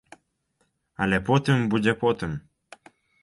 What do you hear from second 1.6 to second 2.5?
будзе потым.